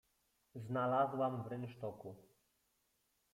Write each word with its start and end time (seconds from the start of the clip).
—Znalazłam 0.55 1.43
w 1.43 1.47
rynsztoku. 1.47 2.15